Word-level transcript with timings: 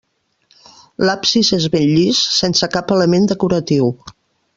L'absis 1.09 1.51
és 1.57 1.67
ben 1.75 1.85
llis, 1.91 2.21
sense 2.39 2.69
cap 2.77 2.95
element 2.97 3.29
decoratiu. 3.33 3.93